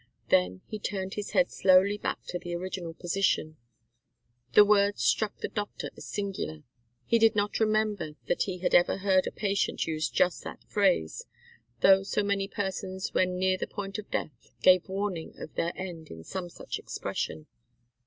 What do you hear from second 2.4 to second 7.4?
original position. The words struck the doctor as singular. He did